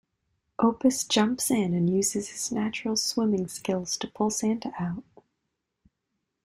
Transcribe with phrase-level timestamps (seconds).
[0.57, 5.03] Opus jumps in and uses his natural swimming skills to pull Santa out.